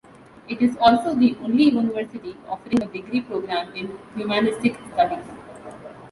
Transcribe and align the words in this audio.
It 0.47 0.63
is 0.63 0.75
also 0.77 1.13
the 1.13 1.37
only 1.43 1.65
university 1.65 2.35
offering 2.49 2.81
a 2.81 2.87
degree 2.87 3.21
programme 3.21 3.71
in 3.75 3.99
humanistic 4.15 4.75
studies. 4.91 5.25